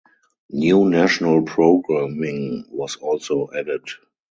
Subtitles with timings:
[0.51, 3.83] New national programming was also added.